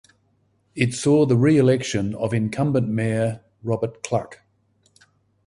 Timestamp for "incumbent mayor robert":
2.33-4.01